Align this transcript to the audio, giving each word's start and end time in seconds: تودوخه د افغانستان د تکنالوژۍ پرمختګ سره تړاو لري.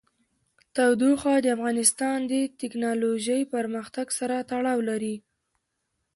تودوخه 0.75 1.33
د 1.41 1.47
افغانستان 1.55 2.17
د 2.31 2.33
تکنالوژۍ 2.61 3.41
پرمختګ 3.53 4.07
سره 4.19 4.35
تړاو 4.51 4.79
لري. 4.89 5.15